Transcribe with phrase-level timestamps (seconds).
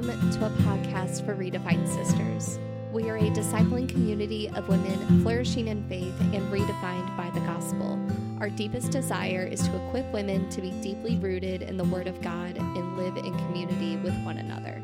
[0.00, 2.58] Welcome to a podcast for Redefined Sisters.
[2.90, 8.00] We are a discipling community of women flourishing in faith and redefined by the gospel.
[8.40, 12.18] Our deepest desire is to equip women to be deeply rooted in the Word of
[12.22, 14.80] God and live in community with one another.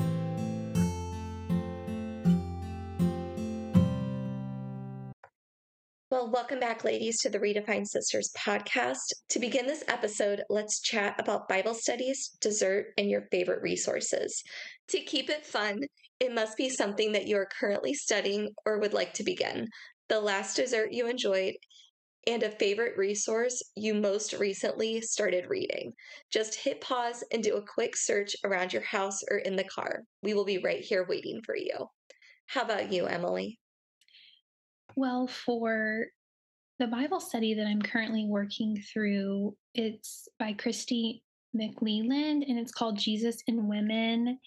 [6.28, 9.12] Welcome back, ladies, to the Redefined Sisters podcast.
[9.28, 14.42] To begin this episode, let's chat about Bible studies, dessert, and your favorite resources.
[14.88, 15.82] To keep it fun,
[16.18, 19.68] it must be something that you are currently studying or would like to begin,
[20.08, 21.54] the last dessert you enjoyed,
[22.26, 25.92] and a favorite resource you most recently started reading.
[26.32, 30.02] Just hit pause and do a quick search around your house or in the car.
[30.24, 31.86] We will be right here waiting for you.
[32.46, 33.60] How about you, Emily?
[34.96, 36.06] Well, for
[36.78, 41.22] the Bible study that I'm currently working through, it's by Kristi
[41.56, 44.38] McLelland and it's called Jesus and Women.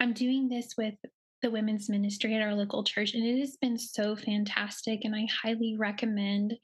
[0.00, 0.94] I'm doing this with
[1.42, 5.04] the women's ministry at our local church, and it has been so fantastic.
[5.04, 6.54] And I highly recommend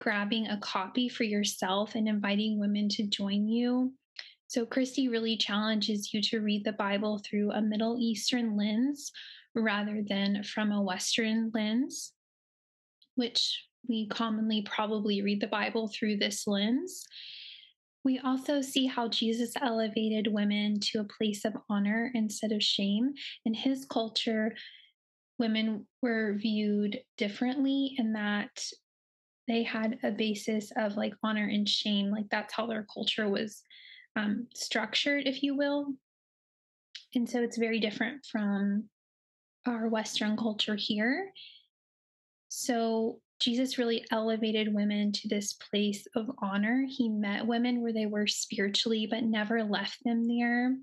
[0.00, 3.92] grabbing a copy for yourself and inviting women to join you.
[4.48, 9.10] So, Christy really challenges you to read the Bible through a Middle Eastern lens
[9.54, 12.12] rather than from a Western lens
[13.14, 17.04] which we commonly probably read the Bible through this lens.
[18.04, 23.12] We also see how Jesus elevated women to a place of honor instead of shame.
[23.44, 24.54] In his culture,
[25.38, 28.64] women were viewed differently in that
[29.48, 32.10] they had a basis of like honor and shame.
[32.10, 33.62] Like that's how their culture was
[34.16, 35.94] um, structured, if you will.
[37.14, 38.88] And so it's very different from
[39.66, 41.30] our Western culture here.
[42.48, 46.86] So Jesus really elevated women to this place of honor.
[46.88, 50.76] He met women where they were spiritually, but never left them there.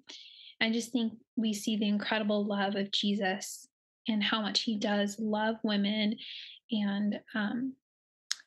[0.60, 3.66] I just think we see the incredible love of Jesus
[4.10, 6.18] and how much he does love women
[6.72, 7.76] and um,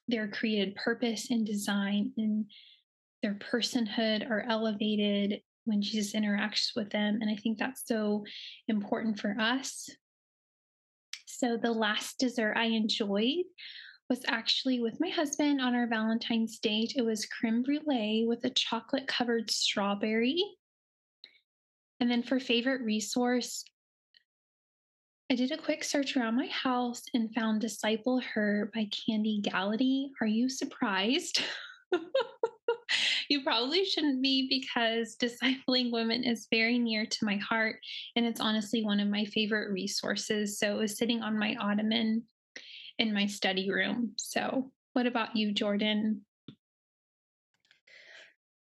[0.09, 2.45] their created purpose and design and
[3.23, 7.19] their personhood are elevated when Jesus interacts with them.
[7.23, 8.25] And I think that's so
[8.69, 9.89] important for us
[11.43, 13.45] so the last dessert I enjoyed
[14.13, 16.93] was actually with my husband on our Valentine's date.
[16.97, 20.45] It was creme brulee with a chocolate covered strawberry.
[21.99, 23.65] And then for favorite resource,
[25.31, 30.11] I did a quick search around my house and found Disciple Her by Kandi Gallaty.
[30.21, 31.41] Are you surprised?
[33.31, 37.77] you probably shouldn't be because discipling women is very near to my heart.
[38.15, 40.59] And it's honestly one of my favorite resources.
[40.59, 42.25] So it was sitting on my ottoman
[42.99, 44.13] in my study room.
[44.17, 46.25] So, what about you, Jordan?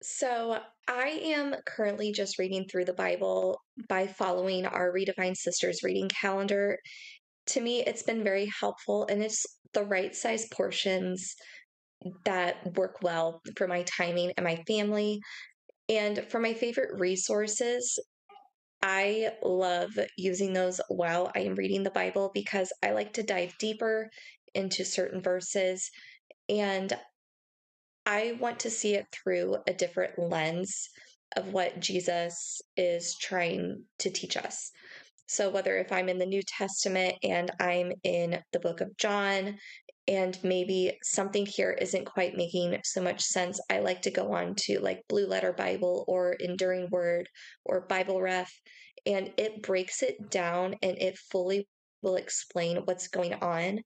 [0.03, 0.59] So,
[0.89, 6.79] I am currently just reading through the Bible by following our Redefined Sisters reading calendar.
[7.49, 11.35] To me, it's been very helpful and it's the right size portions
[12.25, 15.21] that work well for my timing and my family.
[15.89, 17.99] And for my favorite resources,
[18.83, 23.57] I love using those while I am reading the Bible because I like to dive
[23.59, 24.11] deeper
[24.55, 25.91] into certain verses
[26.49, 26.93] and
[28.07, 30.89] I want to see it through a different lens
[31.37, 34.71] of what Jesus is trying to teach us.
[35.27, 39.59] So, whether if I'm in the New Testament and I'm in the book of John
[40.11, 44.57] and maybe something here isn't quite making so much sense, I like to go on
[44.65, 47.29] to like Blue Letter Bible or Enduring Word
[47.65, 48.53] or Bible Ref,
[49.07, 51.69] and it breaks it down and it fully
[52.03, 53.83] will explain what's going on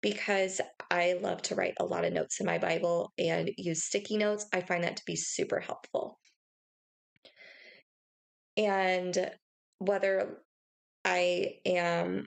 [0.00, 4.16] because I love to write a lot of notes in my Bible and use sticky
[4.16, 4.46] notes.
[4.54, 6.18] I find that to be super helpful.
[8.56, 9.30] And
[9.78, 10.38] whether
[11.04, 12.24] I am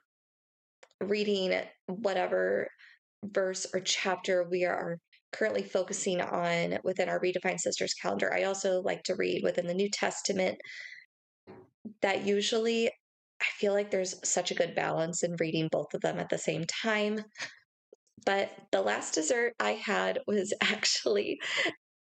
[1.02, 2.68] reading whatever
[3.24, 4.98] verse or chapter we are
[5.32, 8.34] currently focusing on within our Redefined Sisters calendar.
[8.34, 10.58] I also like to read within the New Testament
[12.02, 16.20] that usually I feel like there's such a good balance in reading both of them
[16.20, 17.24] at the same time.
[18.26, 21.40] But the last dessert I had was actually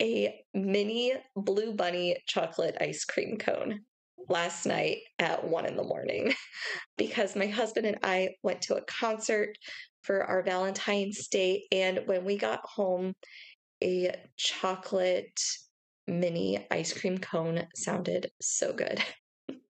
[0.00, 3.80] a mini blue bunny chocolate ice cream cone
[4.28, 6.32] last night at one in the morning
[6.98, 9.56] because my husband and I went to a concert
[10.02, 11.64] for our Valentine's Day.
[11.72, 13.14] And when we got home,
[13.82, 15.40] a chocolate
[16.06, 19.02] mini ice cream cone sounded so good.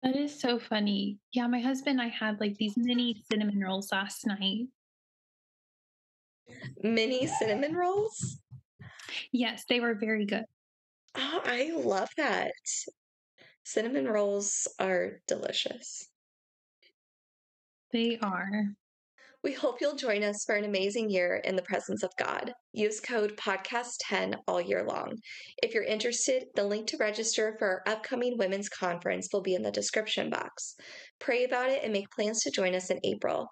[0.01, 1.18] That is so funny.
[1.33, 4.68] Yeah, my husband and I had like these mini cinnamon rolls last night.
[6.81, 8.39] Mini cinnamon rolls?
[9.33, 10.45] Yes, they were very good.
[11.16, 12.54] Oh, I love that.
[13.66, 16.07] Cinnamon rolls are delicious.
[17.92, 18.74] They are.
[19.41, 22.51] We hope you'll join us for an amazing year in the presence of God.
[22.74, 25.18] Use code podcast10 all year long.
[25.63, 29.62] If you're interested, the link to register for our upcoming women's conference will be in
[29.62, 30.75] the description box.
[31.19, 33.47] Pray about it and make plans to join us in April.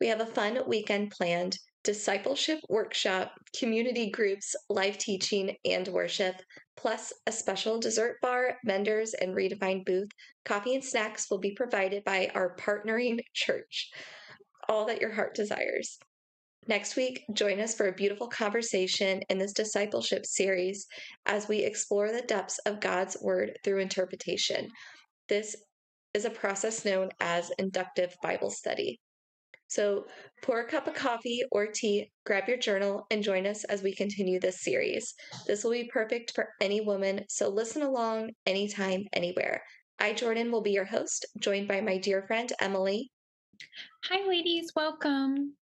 [0.00, 6.36] We have a fun weekend planned discipleship workshop, community groups, live teaching, and worship,
[6.76, 10.08] plus a special dessert bar, vendors, and redefined booth.
[10.46, 13.90] Coffee and snacks will be provided by our partnering church
[14.68, 15.98] all that your heart desires.
[16.66, 20.86] Next week, join us for a beautiful conversation in this discipleship series
[21.24, 24.70] as we explore the depths of God's Word through interpretation.
[25.28, 25.56] This
[26.12, 29.00] is a process known as inductive Bible study.
[29.68, 30.06] So,
[30.42, 33.94] pour a cup of coffee or tea, grab your journal, and join us as we
[33.94, 35.14] continue this series.
[35.46, 39.62] This will be perfect for any woman, so listen along anytime, anywhere.
[39.98, 43.10] I, Jordan, will be your host, joined by my dear friend Emily.
[44.04, 44.72] Hi, ladies.
[44.74, 45.54] Welcome.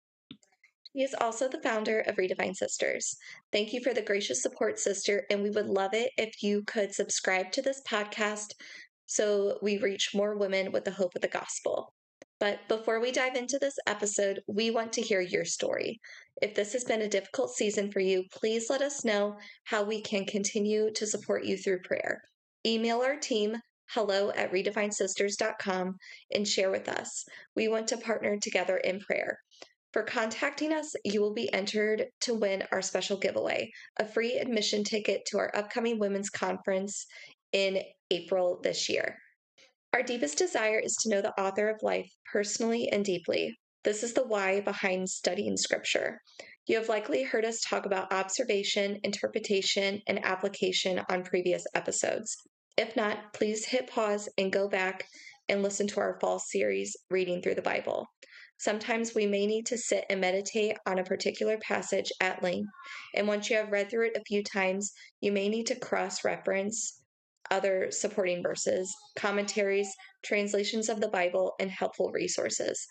[0.92, 3.16] He is also the founder of Redefined Sisters.
[3.52, 6.92] Thank you for the gracious support, sister, and we would love it if you could
[6.92, 8.52] subscribe to this podcast
[9.06, 11.94] so we reach more women with the hope of the gospel.
[12.40, 16.00] But before we dive into this episode, we want to hear your story.
[16.42, 20.02] If this has been a difficult season for you, please let us know how we
[20.02, 22.20] can continue to support you through prayer.
[22.66, 23.56] Email our team
[23.94, 25.94] hello at redefinedsisters.com
[26.34, 27.24] and share with us.
[27.54, 29.38] We want to partner together in prayer.
[29.92, 33.70] For contacting us, you will be entered to win our special giveaway
[34.00, 37.06] a free admission ticket to our upcoming women's conference
[37.52, 39.16] in April this year.
[39.92, 43.56] Our deepest desire is to know the author of life personally and deeply.
[43.84, 46.18] This is the why behind studying scripture.
[46.66, 52.36] You have likely heard us talk about observation, interpretation, and application on previous episodes.
[52.76, 55.06] If not, please hit pause and go back
[55.48, 58.06] and listen to our fall series, Reading Through the Bible.
[58.58, 62.70] Sometimes we may need to sit and meditate on a particular passage at length,
[63.14, 66.24] and once you have read through it a few times, you may need to cross
[66.24, 67.00] reference
[67.50, 69.94] other supporting verses, commentaries,
[70.24, 72.86] translations of the Bible, and helpful resources.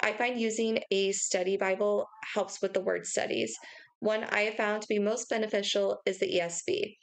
[0.00, 3.56] I find using a study Bible helps with the word studies.
[4.00, 6.96] One I have found to be most beneficial is the ESV.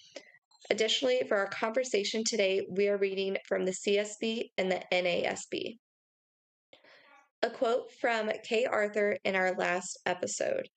[0.69, 5.77] Additionally, for our conversation today, we are reading from the CSB and the NASB.
[7.41, 10.69] A quote from Kay Arthur in our last episode.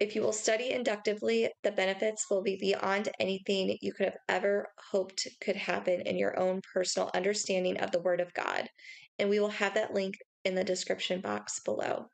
[0.00, 4.68] If you will study inductively, the benefits will be beyond anything you could have ever
[4.90, 8.68] hoped could happen in your own personal understanding of the Word of God.
[9.18, 12.06] And we will have that link in the description box below.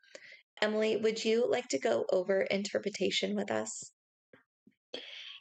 [0.61, 3.91] Emily, would you like to go over interpretation with us?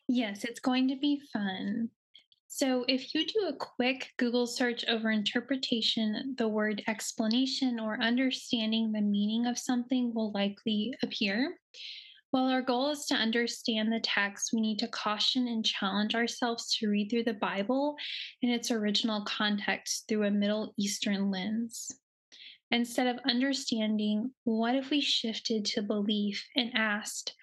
[0.08, 1.90] Yes, it's going to be fun.
[2.46, 8.92] So, if you do a quick Google search over interpretation, the word explanation or understanding
[8.92, 11.58] the meaning of something will likely appear.
[12.30, 16.76] While our goal is to understand the text, we need to caution and challenge ourselves
[16.76, 17.96] to read through the Bible
[18.42, 21.90] in its original context through a Middle Eastern lens.
[22.70, 27.34] Instead of understanding, what if we shifted to belief and asked,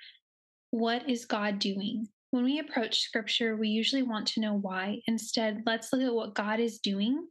[0.72, 2.08] What is God doing?
[2.32, 5.02] When we approach scripture, we usually want to know why.
[5.06, 7.28] Instead, let's look at what God is doing.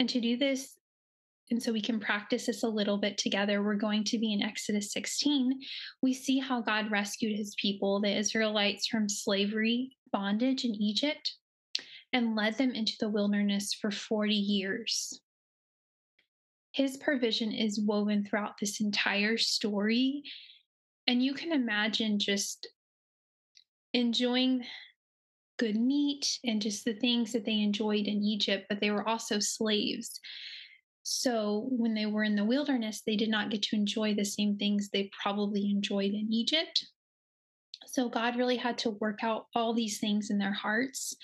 [0.00, 0.74] And to do this,
[1.50, 4.42] and so we can practice this a little bit together, we're going to be in
[4.42, 5.60] Exodus 16.
[6.02, 11.34] We see how God rescued his people, the Israelites, from slavery, bondage in Egypt,
[12.14, 15.20] and led them into the wilderness for 40 years.
[16.72, 20.22] His provision is woven throughout this entire story.
[21.06, 22.66] And you can imagine just
[23.94, 24.64] enjoying
[25.58, 29.38] good meat and just the things that they enjoyed in Egypt, but they were also
[29.38, 30.18] slaves.
[31.04, 34.56] So when they were in the wilderness, they did not get to enjoy the same
[34.56, 36.86] things they probably enjoyed in Egypt.
[37.86, 41.14] So God really had to work out all these things in their hearts.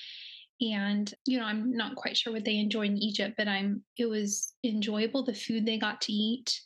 [0.60, 4.06] And, you know, I'm not quite sure what they enjoyed in Egypt, but I'm, it
[4.06, 6.60] was enjoyable, the food they got to eat.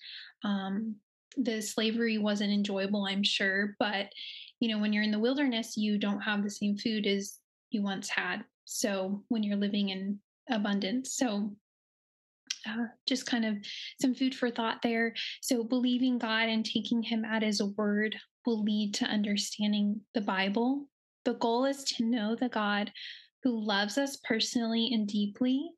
[0.44, 0.96] Um,
[1.36, 4.08] the slavery wasn't enjoyable, I'm sure, but
[4.62, 7.40] you know, when you're in the wilderness, you don't have the same food as
[7.72, 8.44] you once had.
[8.64, 11.16] So when you're living in abundance.
[11.16, 11.50] So
[12.68, 13.56] uh, just kind of
[14.00, 15.14] some food for thought there.
[15.40, 18.14] So believing God and taking Him at His word
[18.46, 20.86] will lead to understanding the Bible.
[21.24, 22.92] The goal is to know the God
[23.42, 25.70] who loves us personally and deeply.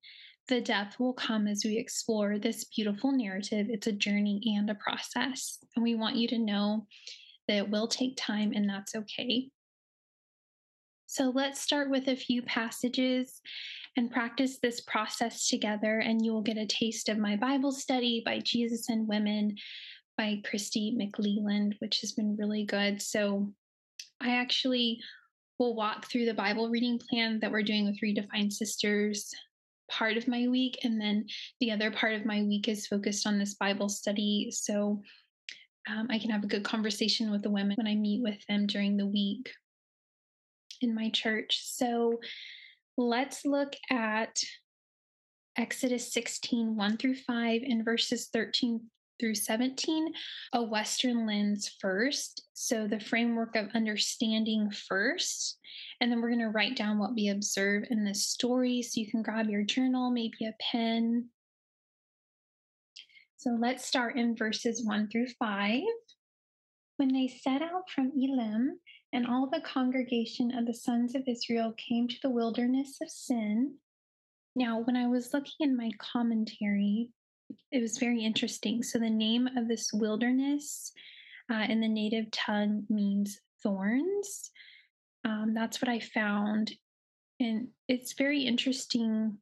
[0.49, 3.69] The depth will come as we explore this beautiful narrative.
[3.71, 5.57] It's a journey and a process.
[5.75, 6.87] And we want you to know
[7.49, 9.51] that it will take time and that's okay.
[11.07, 13.41] So let's start with a few passages
[13.97, 18.23] and practice this process together, and you will get a taste of my Bible study
[18.25, 19.55] by Jesus and Women
[20.19, 23.01] by Kristi McLelland, which has been really good.
[23.01, 23.53] So
[24.21, 24.99] I actually
[25.59, 29.31] will walk through the Bible reading plan that we're doing with Redefined Sisters
[29.89, 31.27] part of my week, and then
[31.61, 34.49] the other part of my week is focused on this Bible study.
[34.51, 35.03] So
[35.89, 38.67] um, I can have a good conversation with the women when I meet with them
[38.67, 39.51] during the week
[40.81, 41.61] in my church.
[41.63, 42.21] So
[42.97, 44.39] let's look at
[45.57, 48.81] Exodus 16, 1 through 5, and verses 13
[49.21, 50.13] through 17,
[50.55, 52.43] a Western lens first.
[52.55, 55.59] So the framework of understanding first.
[56.01, 58.83] And then we're going to write down what we observe in this story.
[58.83, 61.29] So you can grab your journal, maybe a pen.
[63.45, 65.83] So let's start in verses 1 through 5.
[66.97, 68.81] When they set out from Elim,
[69.13, 73.75] and all the congregation of the sons of Israel came to the wilderness of Sin.
[74.57, 77.11] Now, when I was looking in my commentary,
[77.71, 78.83] it was very interesting.
[78.83, 80.91] So, the name of this wilderness
[81.53, 84.51] uh, in the native tongue means thorns.
[85.27, 86.73] Um, that's what I found.
[87.41, 89.37] And it's very interesting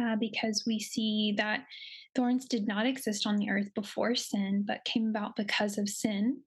[0.00, 1.66] uh, because we see that
[2.14, 6.42] thorns did not exist on the earth before sin, but came about because of sin.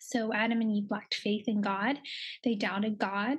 [0.00, 1.98] So Adam and Eve lacked faith in God.
[2.44, 3.38] They doubted God.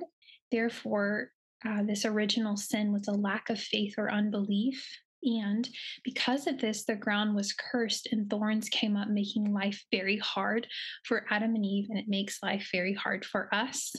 [0.50, 1.30] Therefore,
[1.66, 4.86] uh, this original sin was a lack of faith or unbelief.
[5.22, 5.68] And
[6.04, 10.66] because of this, the ground was cursed and thorns came up, making life very hard
[11.04, 13.94] for Adam and Eve, and it makes life very hard for us.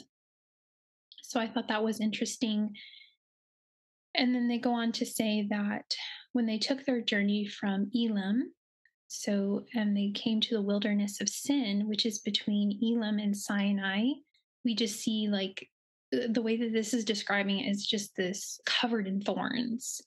[1.23, 2.71] So I thought that was interesting.
[4.15, 5.93] And then they go on to say that
[6.33, 8.53] when they took their journey from Elim,
[9.07, 14.03] so, and they came to the wilderness of sin, which is between Elim and Sinai.
[14.63, 15.67] We just see like
[16.11, 20.01] the way that this is describing it is just this covered in thorns.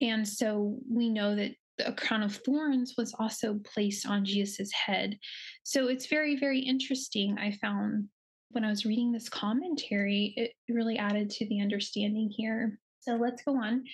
[0.00, 1.52] And so we know that
[1.84, 5.16] a crown of thorns was also placed on Jesus's head.
[5.62, 7.38] So it's very, very interesting.
[7.38, 8.08] I found
[8.50, 12.80] when I was reading this commentary, it really added to the understanding here.
[13.00, 13.84] So let's go on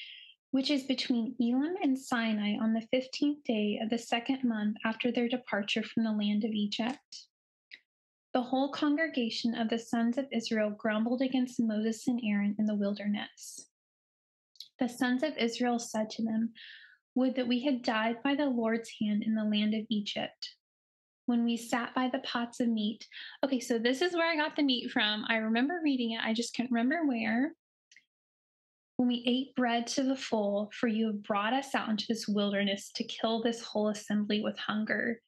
[0.54, 5.10] which is between Elim and Sinai on the 15th day of the second month after
[5.10, 7.26] their departure from the land of Egypt.
[8.32, 12.76] The whole congregation of the sons of Israel grumbled against Moses and Aaron in the
[12.76, 13.68] wilderness.
[14.78, 16.52] The sons of Israel said to them,
[17.16, 20.54] Would that we had died by the Lord's hand in the land of Egypt,
[21.26, 23.08] when we sat by the pots of meat.
[23.44, 25.24] Okay, so this is where I got the meat from.
[25.28, 27.54] I remember reading it, I just can't remember where
[28.96, 32.28] when we ate bread to the full, for you have brought us out into this
[32.28, 35.20] wilderness to kill this whole assembly with hunger.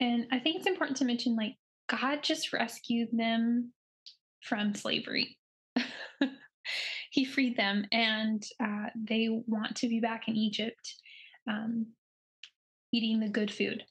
[0.00, 1.54] And I think it's important to mention like,
[1.88, 3.72] God just rescued them
[4.42, 5.38] from slavery.
[7.10, 10.94] he freed them, and uh, they want to be back in Egypt,
[11.48, 11.86] um,
[12.92, 13.84] eating the good food.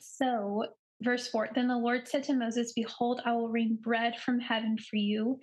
[0.00, 0.66] So,
[1.02, 4.78] verse 4 Then the Lord said to Moses, Behold, I will rain bread from heaven
[4.78, 5.40] for you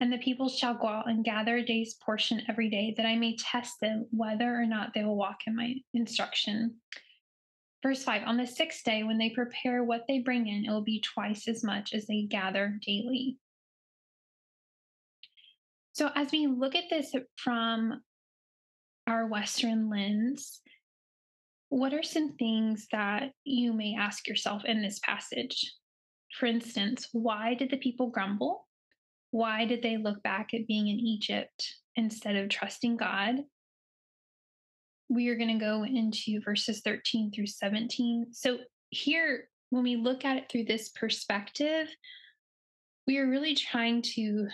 [0.00, 3.16] and the people shall go out and gather a day's portion every day, that I
[3.16, 6.76] may test them whether or not they will walk in my instruction.
[7.82, 10.82] Verse 5 On the sixth day, when they prepare what they bring in, it will
[10.82, 13.38] be twice as much as they gather daily.
[15.92, 18.02] So, as we look at this from
[19.06, 20.60] our Western lens,
[21.68, 25.72] what are some things that you may ask yourself in this passage?
[26.38, 28.63] For instance, why did the people grumble?
[29.34, 33.42] Why did they look back at being in Egypt instead of trusting God?
[35.08, 38.26] We are going to go into verses 13 through 17.
[38.30, 38.58] So,
[38.90, 41.88] here, when we look at it through this perspective,
[43.08, 44.46] we are really trying to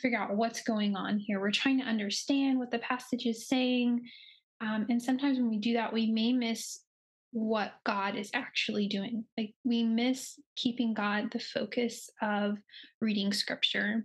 [0.00, 1.40] figure out what's going on here.
[1.40, 4.02] We're trying to understand what the passage is saying.
[4.60, 6.78] Um, and sometimes when we do that, we may miss
[7.32, 9.24] what God is actually doing.
[9.36, 12.58] Like we miss keeping God the focus of
[13.00, 14.04] reading scripture.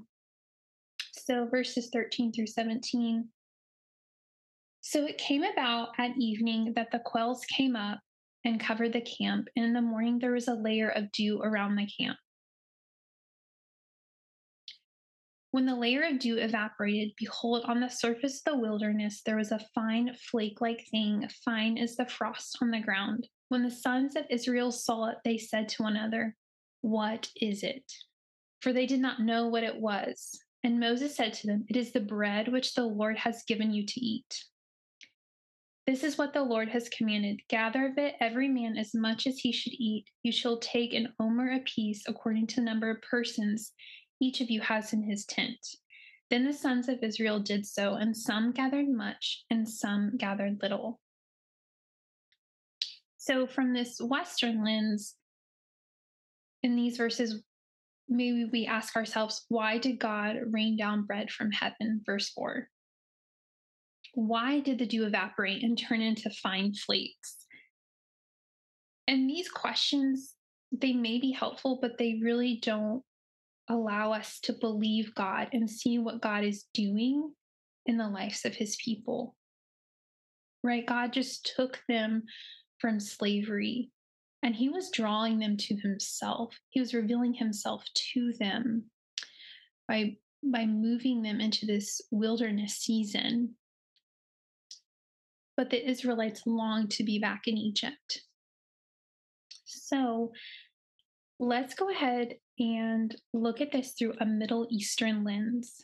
[1.25, 3.30] So, verses 13 through 17.
[4.82, 8.01] So it came about at evening that the quails came up
[8.44, 11.77] and covered the camp, and in the morning there was a layer of dew around
[11.77, 12.18] the camp.
[15.51, 19.53] When the layer of dew evaporated, behold, on the surface of the wilderness there was
[19.53, 23.30] a fine flake like thing, fine as the frost on the ground.
[23.48, 26.36] When the sons of Israel saw it, they said to one another,
[26.82, 27.89] What is it?
[28.60, 30.42] For they did not know what it was.
[30.63, 33.86] And Moses said to them, It is the bread which the Lord has given you
[33.86, 34.46] to eat.
[35.86, 39.39] This is what the Lord has commanded gather of it every man as much as
[39.39, 40.05] he should eat.
[40.24, 43.74] You shall take an omer apiece according to the number of persons.
[44.22, 45.58] each of you has in his tent.
[46.29, 51.01] Then the sons of Israel did so, and some gathered much, and some gathered little.
[53.17, 55.15] So, from this Western lens,
[56.62, 57.43] in these verses,
[58.10, 62.01] maybe we ask ourselves, why did God rain down bread from heaven?
[62.05, 62.67] Verse 4.
[64.15, 67.38] Why did the dew evaporate and turn into fine flakes?
[69.07, 70.36] And these questions,
[70.72, 73.03] they may be helpful, but they really don't
[73.69, 77.31] allow us to believe God and see what God is doing
[77.86, 79.36] in the lives of his people.
[80.63, 80.86] Right?
[80.86, 82.24] God just took them
[82.79, 83.89] from slavery
[84.43, 86.59] and he was drawing them to himself.
[86.69, 87.83] He was revealing himself
[88.13, 88.91] to them
[89.88, 93.55] by by moving them into this wilderness season.
[95.55, 98.23] But the Israelites longed to be back in Egypt.
[99.63, 100.33] So
[101.39, 105.77] let's go ahead and look at this through a Middle Eastern lens.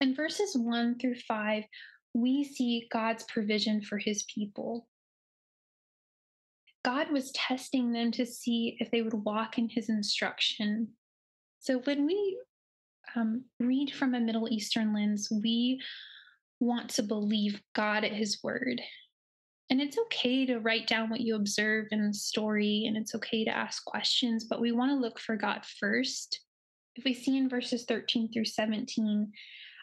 [0.00, 1.64] In verses 1 through 5,
[2.14, 4.86] we see God's provision for his people.
[6.86, 10.86] God was testing them to see if they would walk in his instruction.
[11.58, 12.38] So when we
[13.16, 15.80] um, read from a Middle Eastern lens, we
[16.60, 18.80] want to believe God at his word.
[19.68, 23.44] And it's okay to write down what you observe in the story, and it's okay
[23.44, 26.40] to ask questions, but we want to look for God first.
[26.94, 29.32] If we see in verses 13 through 17,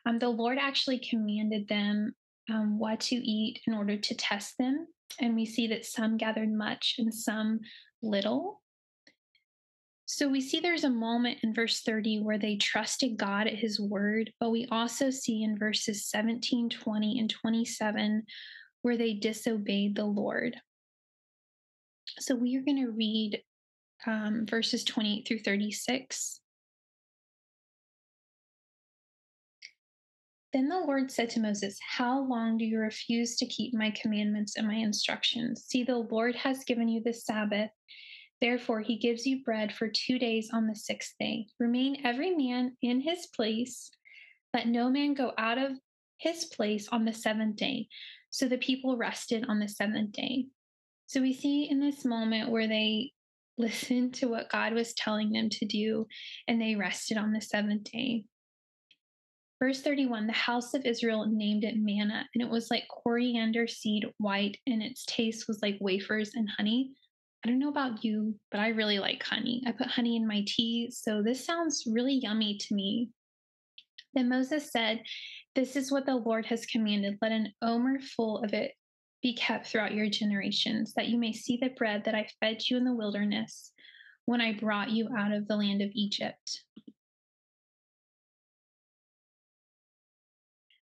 [0.06, 2.14] um, the Lord actually commanded them
[2.50, 4.88] um, what to eat in order to test them.
[5.20, 7.60] And we see that some gathered much and some
[8.02, 8.62] little.
[10.06, 13.80] So we see there's a moment in verse 30 where they trusted God at his
[13.80, 18.24] word, but we also see in verses 17, 20, and 27
[18.82, 20.58] where they disobeyed the Lord.
[22.20, 23.42] So we are going to read
[24.06, 26.42] um, verses 28 through 36.
[30.54, 34.56] Then the Lord said to Moses, How long do you refuse to keep my commandments
[34.56, 35.66] and my instructions?
[35.68, 37.72] See, the Lord has given you the Sabbath.
[38.40, 41.48] Therefore, he gives you bread for two days on the sixth day.
[41.60, 43.90] Remain every man in his place.
[44.54, 45.72] Let no man go out of
[46.18, 47.88] his place on the seventh day.
[48.30, 50.46] So the people rested on the seventh day.
[51.08, 53.12] So we see in this moment where they
[53.58, 56.08] listened to what God was telling them to do
[56.48, 58.26] and they rested on the seventh day.
[59.64, 64.06] Verse 31 the house of Israel named it manna, and it was like coriander seed
[64.18, 66.92] white, and its taste was like wafers and honey.
[67.46, 69.64] I don't know about you, but I really like honey.
[69.66, 73.08] I put honey in my tea, so this sounds really yummy to me.
[74.14, 75.02] Then Moses said,
[75.56, 77.18] this is what the Lord has commanded.
[77.22, 78.74] Let an omer full of it
[79.22, 82.76] be kept throughout your generations, that you may see the bread that I fed you
[82.76, 83.72] in the wilderness
[84.26, 86.64] when I brought you out of the land of Egypt.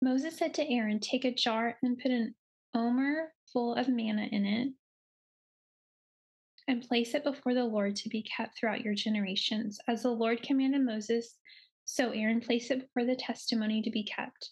[0.04, 2.34] Moses said to Aaron, Take a jar and put an
[2.74, 4.74] omer full of manna in it,
[6.68, 9.80] and place it before the Lord to be kept throughout your generations.
[9.88, 11.38] As the Lord commanded Moses,
[11.86, 14.50] so Aaron placed it before the testimony to be kept.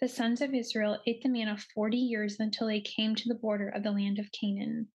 [0.00, 3.68] The sons of Israel ate the manna 40 years until they came to the border
[3.68, 4.88] of the land of Canaan.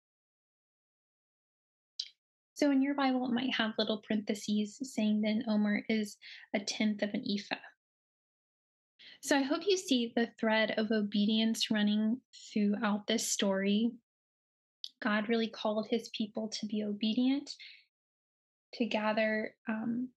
[2.55, 6.17] So in your Bible, it might have little parentheses saying that an omer is
[6.55, 7.61] a tenth of an ephah.
[9.21, 13.91] So I hope you see the thread of obedience running throughout this story.
[15.01, 17.51] God really called his people to be obedient,
[18.73, 20.10] to gather um,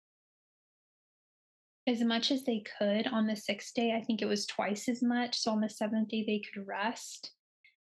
[1.87, 3.93] as much as they could on the sixth day.
[3.95, 5.39] I think it was twice as much.
[5.39, 7.31] So on the seventh day, they could rest.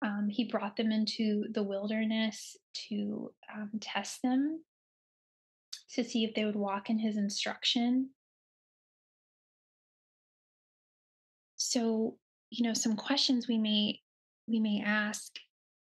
[0.05, 2.57] Um, he brought them into the wilderness
[2.88, 4.64] to um, test them,
[5.94, 8.11] to see if they would walk in his instruction.
[11.74, 12.14] So,
[12.50, 14.00] you know, some questions we may
[14.46, 15.32] we may ask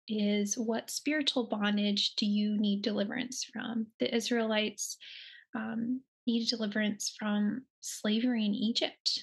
[0.08, 3.86] is what spiritual bondage do you need deliverance from?
[4.00, 4.98] The Israelites
[5.56, 9.20] um, needed deliverance from slavery in Egypt.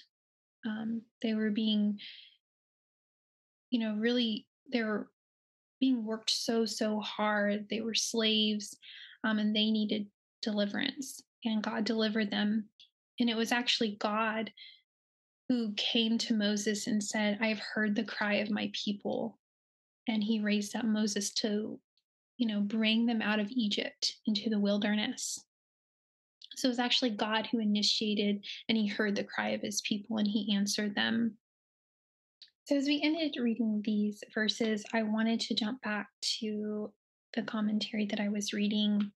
[0.65, 1.99] Um, they were being,
[3.71, 5.11] you know, really, they were
[5.81, 7.67] being worked so, so hard.
[7.69, 8.77] They were slaves
[9.25, 10.07] um, and they needed
[10.41, 12.67] deliverance, and God delivered them.
[13.19, 14.53] And it was actually God
[15.51, 19.37] who came to Moses and said, I have heard the cry of my people.
[20.07, 21.77] And he raised up Moses to,
[22.37, 25.45] you know, bring them out of Egypt into the wilderness.
[26.55, 30.19] So it was actually God who initiated and he heard the cry of his people
[30.19, 31.37] and he answered them.
[32.67, 36.07] So as we ended reading these verses, I wanted to jump back
[36.39, 36.93] to
[37.35, 39.11] the commentary that I was reading.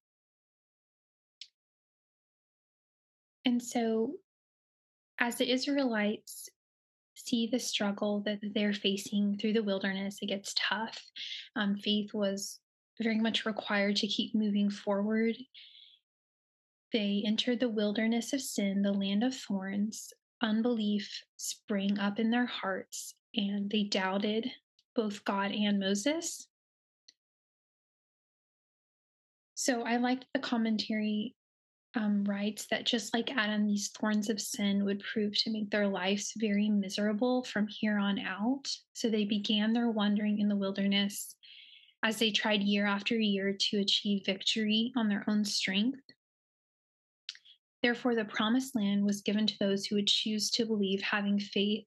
[3.44, 4.14] And so,
[5.18, 6.48] as the Israelites
[7.14, 11.00] see the struggle that they're facing through the wilderness, it gets tough.
[11.56, 12.60] Um, faith was
[13.00, 15.36] very much required to keep moving forward.
[16.92, 20.12] They entered the wilderness of sin, the land of thorns.
[20.42, 24.50] Unbelief sprang up in their hearts, and they doubted
[24.94, 26.46] both God and Moses.
[29.54, 31.34] So I liked the commentary
[31.96, 35.88] um, writes that just like Adam, these thorns of sin would prove to make their
[35.88, 38.68] lives very miserable from here on out.
[38.92, 41.36] So they began their wandering in the wilderness
[42.02, 46.00] as they tried year after year to achieve victory on their own strength.
[47.82, 51.84] Therefore, the promised land was given to those who would choose to believe, having faith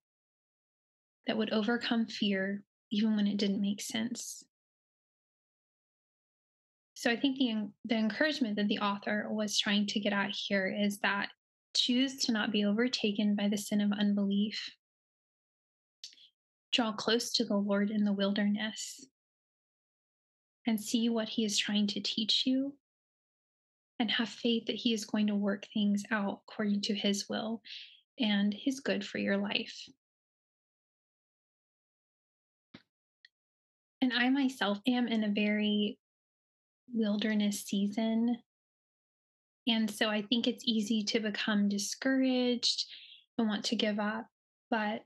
[1.26, 4.44] that would overcome fear even when it didn't make sense.
[6.98, 10.66] So I think the the encouragement that the author was trying to get at here
[10.68, 11.30] is that
[11.76, 14.72] choose to not be overtaken by the sin of unbelief.
[16.72, 19.06] Draw close to the Lord in the wilderness
[20.66, 22.74] and see what he is trying to teach you
[24.00, 27.62] and have faith that he is going to work things out according to his will
[28.20, 29.88] and his good for your life.
[34.02, 36.00] And I myself am in a very
[36.94, 38.38] wilderness season.
[39.68, 42.86] And so I think it's easy to become discouraged
[43.38, 44.28] and want to give up.
[44.70, 45.04] But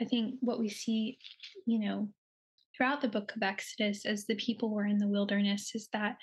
[0.00, 1.18] I think what we see,
[1.66, 2.08] you know,
[2.76, 6.16] throughout the book of Exodus as the people were in the wilderness is that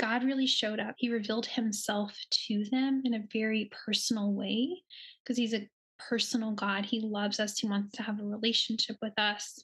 [0.00, 0.94] God really showed up.
[0.96, 2.16] He revealed himself
[2.48, 4.82] to them in a very personal way
[5.22, 6.84] because he's a personal God.
[6.84, 9.62] He loves us, he wants to have a relationship with us.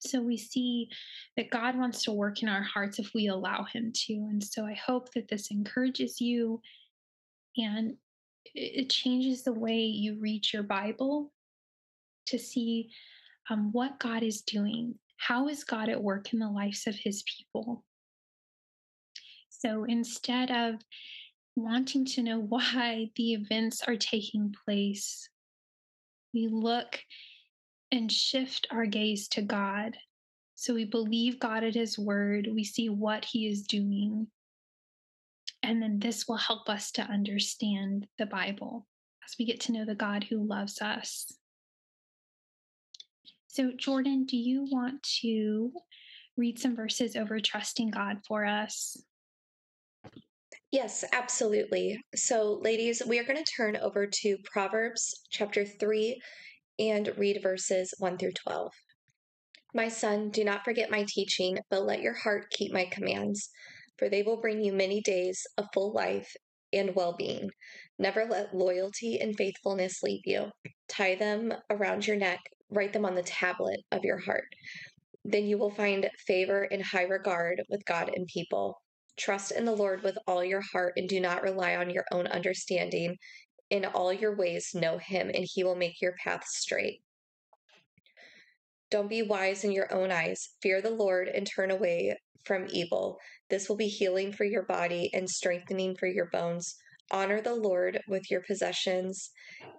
[0.00, 0.88] So we see
[1.36, 4.14] that God wants to work in our hearts if we allow Him to.
[4.14, 6.60] And so I hope that this encourages you
[7.56, 7.96] and
[8.54, 11.32] it changes the way you read your Bible
[12.26, 12.90] to see
[13.50, 14.94] um, what God is doing.
[15.18, 17.84] How is God at work in the lives of His people?
[19.50, 20.76] So instead of
[21.56, 25.28] wanting to know why the events are taking place,
[26.32, 26.98] we look
[27.92, 29.96] and shift our gaze to God.
[30.54, 34.26] So we believe God at His word, we see what He is doing.
[35.62, 38.86] And then this will help us to understand the Bible
[39.24, 41.32] as we get to know the God who loves us.
[43.48, 45.72] So, Jordan, do you want to
[46.36, 48.96] read some verses over trusting God for us?
[50.70, 52.00] Yes, absolutely.
[52.14, 56.20] So, ladies, we are going to turn over to Proverbs chapter 3,
[56.80, 58.72] and read verses 1 through 12.
[59.74, 63.50] My son, do not forget my teaching, but let your heart keep my commands,
[63.98, 66.34] for they will bring you many days of full life
[66.72, 67.50] and well being.
[67.98, 70.50] Never let loyalty and faithfulness leave you.
[70.88, 72.40] Tie them around your neck,
[72.70, 74.48] write them on the tablet of your heart.
[75.24, 78.74] Then you will find favor and high regard with God and people.
[79.18, 82.26] Trust in the Lord with all your heart and do not rely on your own
[82.26, 83.16] understanding.
[83.70, 87.02] In all your ways, know him, and he will make your path straight.
[88.90, 90.56] Don't be wise in your own eyes.
[90.60, 93.18] Fear the Lord and turn away from evil.
[93.48, 96.76] This will be healing for your body and strengthening for your bones.
[97.12, 99.30] Honor the Lord with your possessions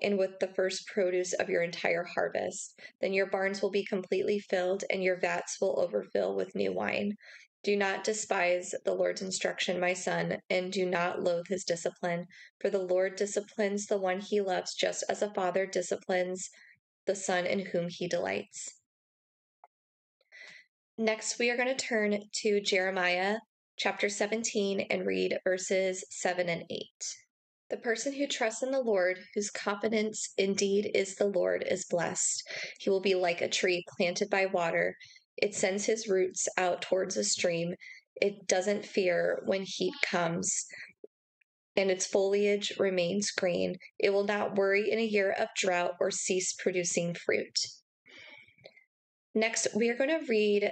[0.02, 2.80] and with the first produce of your entire harvest.
[3.02, 7.16] Then your barns will be completely filled and your vats will overfill with new wine.
[7.64, 12.26] Do not despise the Lord's instruction, my son, and do not loathe his discipline,
[12.60, 16.50] for the Lord disciplines the one he loves just as a father disciplines
[17.06, 18.80] the son in whom he delights.
[20.98, 23.38] Next, we are going to turn to Jeremiah
[23.78, 26.80] chapter 17 and read verses 7 and 8.
[27.70, 32.44] The person who trusts in the Lord, whose confidence indeed is the Lord, is blessed.
[32.80, 34.96] He will be like a tree planted by water
[35.42, 37.74] it sends his roots out towards a stream.
[38.16, 40.66] It doesn't fear when heat comes,
[41.76, 43.76] and its foliage remains green.
[44.00, 47.58] It will not worry in a year of drought or cease producing fruit.
[49.34, 50.72] Next, we are going to read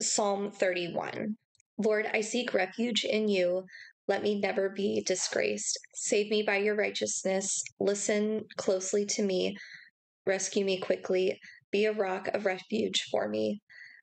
[0.00, 1.36] Psalm 31.
[1.78, 3.64] Lord, I seek refuge in you.
[4.08, 5.78] Let me never be disgraced.
[5.94, 7.62] Save me by your righteousness.
[7.78, 9.56] Listen closely to me.
[10.26, 11.38] Rescue me quickly.
[11.72, 13.60] Be a rock of refuge for me,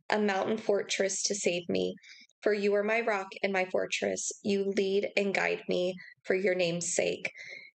[0.09, 1.95] a mountain fortress to save me.
[2.41, 4.31] For you are my rock and my fortress.
[4.43, 7.29] You lead and guide me for your name's sake.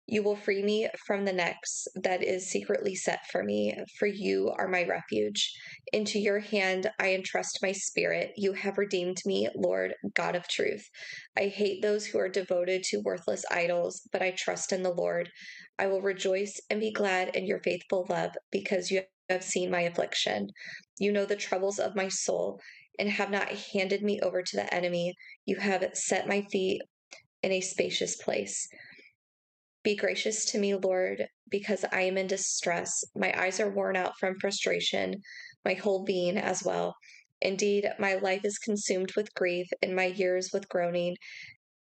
[0.07, 4.53] You will free me from the nets that is secretly set for me, for you
[4.59, 5.53] are my refuge.
[5.93, 8.33] Into your hand I entrust my spirit.
[8.37, 10.89] You have redeemed me, Lord, God of truth.
[11.39, 15.31] I hate those who are devoted to worthless idols, but I trust in the Lord.
[15.79, 19.03] I will rejoice and be glad in your faithful love, because you
[19.33, 20.49] have seen my affliction.
[20.99, 22.61] You know the troubles of my soul
[22.99, 25.15] and have not handed me over to the enemy.
[25.47, 26.83] You have set my feet
[27.43, 28.69] in a spacious place.
[29.83, 33.03] Be gracious to me, Lord, because I am in distress.
[33.17, 35.15] My eyes are worn out from frustration,
[35.65, 36.95] my whole being as well.
[37.41, 41.17] Indeed, my life is consumed with grief, and my years with groaning.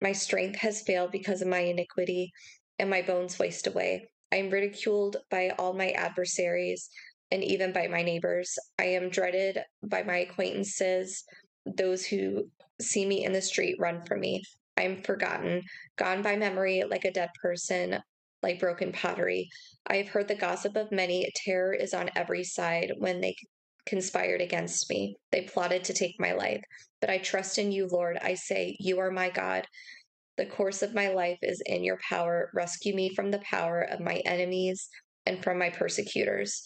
[0.01, 2.31] My strength has failed because of my iniquity,
[2.77, 4.09] and my bones waste away.
[4.33, 6.89] I am ridiculed by all my adversaries,
[7.31, 8.57] and even by my neighbors.
[8.79, 11.23] I am dreaded by my acquaintances.
[11.65, 12.49] Those who
[12.81, 14.43] see me in the street run from me.
[14.77, 15.61] I'm forgotten,
[15.97, 17.99] gone by memory like a dead person,
[18.43, 19.49] like broken pottery.
[19.87, 21.29] I have heard the gossip of many.
[21.35, 23.35] Terror is on every side when they
[23.85, 25.15] conspired against me.
[25.31, 26.61] They plotted to take my life.
[27.01, 28.17] But I trust in you, Lord.
[28.21, 29.65] I say, You are my God.
[30.37, 32.49] The course of my life is in your power.
[32.53, 34.89] Rescue me from the power of my enemies
[35.25, 36.61] and from my persecutors.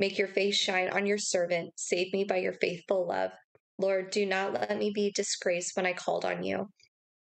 [0.00, 1.74] Make your face shine on your servant.
[1.76, 3.30] Save me by your faithful love.
[3.78, 6.70] Lord, do not let me be disgraced when I called on you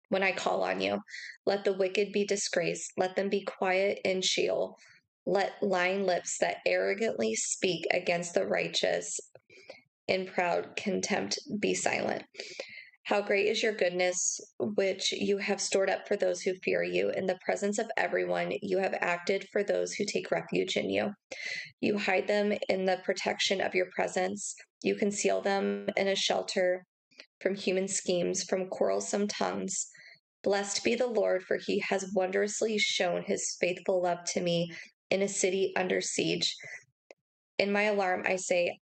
[0.08, 1.00] when I call on you.
[1.44, 2.92] Let the wicked be disgraced.
[2.96, 4.76] Let them be quiet in Sheol.
[5.26, 9.18] Let lying lips that arrogantly speak against the righteous
[10.06, 12.22] in proud contempt be silent.
[13.06, 17.10] How great is your goodness, which you have stored up for those who fear you.
[17.10, 21.12] In the presence of everyone, you have acted for those who take refuge in you.
[21.80, 24.56] You hide them in the protection of your presence.
[24.82, 26.84] You conceal them in a shelter
[27.40, 29.86] from human schemes, from quarrelsome tongues.
[30.42, 34.72] Blessed be the Lord, for he has wondrously shown his faithful love to me
[35.10, 36.56] in a city under siege.
[37.56, 38.80] In my alarm, I say,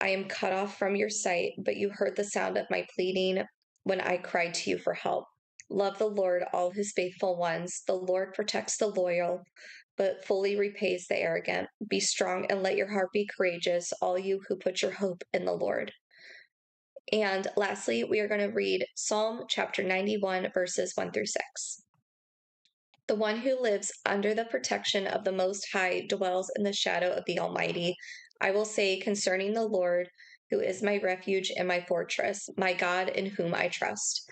[0.00, 3.42] I am cut off from your sight, but you heard the sound of my pleading
[3.84, 5.26] when I cried to you for help.
[5.68, 7.82] Love the Lord, all his faithful ones.
[7.86, 9.42] The Lord protects the loyal,
[9.96, 11.68] but fully repays the arrogant.
[11.88, 15.44] Be strong and let your heart be courageous, all you who put your hope in
[15.44, 15.92] the Lord.
[17.12, 21.82] And lastly, we are going to read Psalm chapter 91, verses 1 through 6.
[23.10, 27.10] The one who lives under the protection of the Most High dwells in the shadow
[27.10, 27.96] of the Almighty.
[28.40, 30.08] I will say concerning the Lord,
[30.48, 34.22] who is my refuge and my fortress, my God in whom I trust.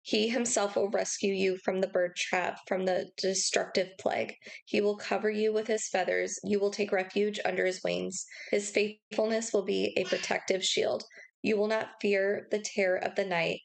[0.00, 4.36] He himself will rescue you from the bird trap, from the destructive plague.
[4.64, 6.38] He will cover you with his feathers.
[6.44, 8.24] You will take refuge under his wings.
[8.52, 11.02] His faithfulness will be a protective shield.
[11.42, 13.58] You will not fear the terror of the night,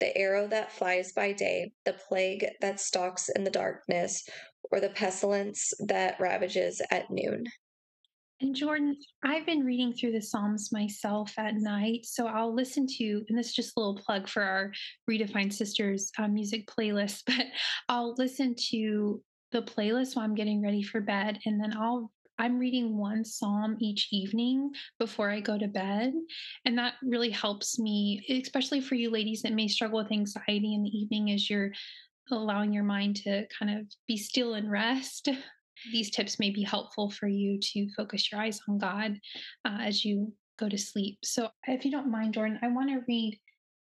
[0.00, 4.26] the arrow that flies by day, the plague that stalks in the darkness,
[4.70, 7.44] or the pestilence that ravages at noon.
[8.40, 12.04] And Jordan, I've been reading through the Psalms myself at night.
[12.04, 14.72] So I'll listen to, and this is just a little plug for our
[15.08, 17.46] Redefined Sisters uh, music playlist, but
[17.88, 21.38] I'll listen to the playlist while I'm getting ready for bed.
[21.46, 26.12] And then I'll I'm reading one psalm each evening before I go to bed.
[26.64, 30.82] And that really helps me, especially for you ladies that may struggle with anxiety in
[30.82, 31.70] the evening as you're
[32.30, 35.28] allowing your mind to kind of be still and rest.
[35.92, 39.18] These tips may be helpful for you to focus your eyes on God
[39.64, 41.18] uh, as you go to sleep.
[41.22, 43.38] So, if you don't mind, Jordan, I want to read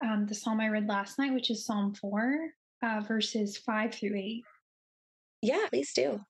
[0.03, 2.39] um, the psalm I read last night, which is Psalm 4,
[2.83, 4.45] uh, verses 5 through 8.
[5.43, 6.21] Yeah, please do.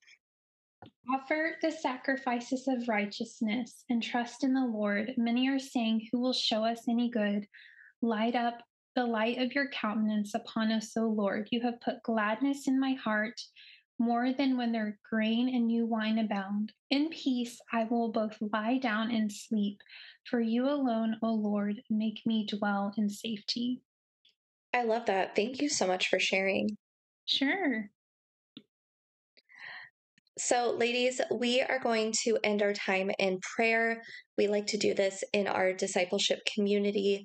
[1.13, 5.15] Offer the sacrifices of righteousness and trust in the Lord.
[5.17, 7.47] Many are saying, Who will show us any good?
[8.01, 8.63] Light up
[8.95, 11.49] the light of your countenance upon us, O Lord.
[11.51, 13.41] You have put gladness in my heart
[13.99, 16.73] more than when their grain and new wine abound.
[16.91, 19.79] In peace I will both lie down and sleep,
[20.29, 23.81] for you alone, O Lord, make me dwell in safety.
[24.75, 25.37] I love that.
[25.37, 26.77] Thank you so much for sharing.
[27.27, 27.91] Sure.
[30.45, 34.03] So, ladies, we are going to end our time in prayer.
[34.37, 37.23] We like to do this in our discipleship community.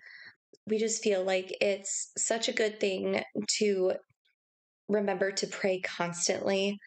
[0.68, 3.24] We just feel like it's such a good thing
[3.58, 3.94] to
[4.88, 6.78] remember to pray constantly.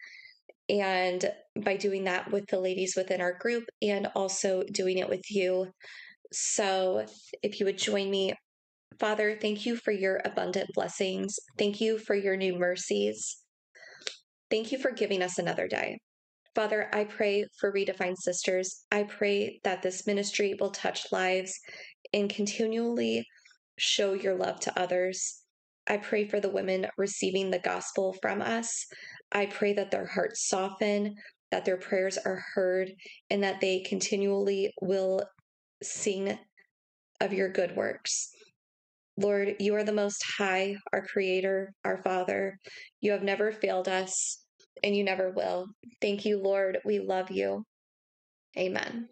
[0.69, 1.29] And
[1.65, 5.67] by doing that with the ladies within our group and also doing it with you.
[6.31, 7.07] So,
[7.43, 8.35] if you would join me,
[9.01, 11.35] Father, thank you for your abundant blessings.
[11.57, 13.35] Thank you for your new mercies.
[14.49, 15.97] Thank you for giving us another day.
[16.53, 18.85] Father, I pray for Redefined Sisters.
[18.91, 21.57] I pray that this ministry will touch lives
[22.13, 23.25] and continually
[23.77, 25.43] show your love to others.
[25.87, 28.85] I pray for the women receiving the gospel from us.
[29.31, 31.15] I pray that their hearts soften,
[31.51, 32.91] that their prayers are heard,
[33.29, 35.23] and that they continually will
[35.81, 36.37] sing
[37.21, 38.29] of your good works.
[39.17, 42.57] Lord, you are the most high, our creator, our father.
[42.99, 44.40] You have never failed us,
[44.83, 45.67] and you never will.
[46.01, 46.79] Thank you, Lord.
[46.85, 47.63] We love you.
[48.57, 49.09] Amen.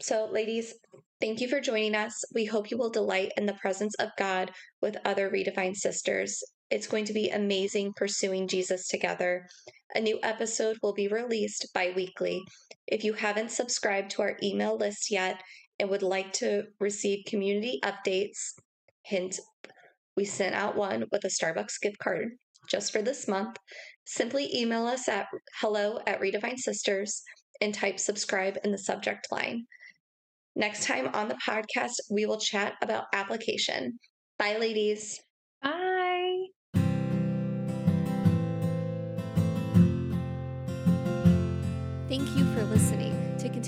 [0.00, 0.72] So, ladies,
[1.20, 2.24] thank you for joining us.
[2.34, 6.42] We hope you will delight in the presence of God with other redefined sisters.
[6.70, 9.46] It's going to be amazing pursuing Jesus together.
[9.94, 12.40] A new episode will be released bi weekly.
[12.86, 15.42] If you haven't subscribed to our email list yet
[15.78, 18.54] and would like to receive community updates,
[19.04, 19.38] hint,
[20.20, 22.28] we sent out one with a Starbucks gift card
[22.68, 23.56] just for this month.
[24.04, 25.26] Simply email us at
[25.60, 27.22] hello at Redefined Sisters
[27.62, 29.64] and type subscribe in the subject line.
[30.54, 33.98] Next time on the podcast, we will chat about application.
[34.38, 35.18] Bye, ladies.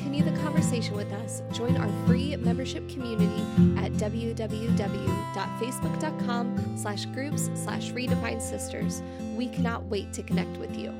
[0.03, 3.43] Continue the conversation with us, join our free membership community
[3.81, 9.01] at www.facebook.com slash groups slash redefined sisters.
[9.37, 10.93] We cannot wait to connect with you.